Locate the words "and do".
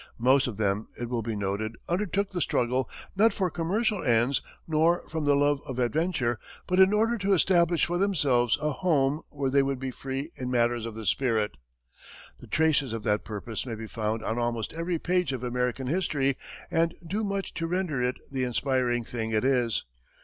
16.71-17.23